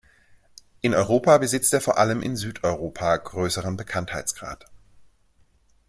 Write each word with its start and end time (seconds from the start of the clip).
In 0.81 0.93
Europa 0.95 1.37
besitzt 1.37 1.71
er 1.75 1.79
vor 1.79 1.99
allem 1.99 2.23
in 2.23 2.35
Südeuropa 2.35 3.15
größeren 3.17 3.77
Bekanntheitsgrad. 3.77 4.65